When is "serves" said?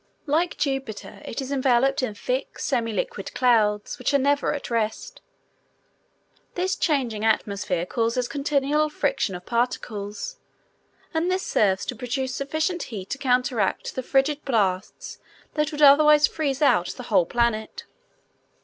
11.45-11.85